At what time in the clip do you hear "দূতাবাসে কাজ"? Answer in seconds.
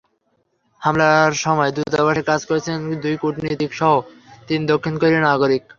1.71-2.41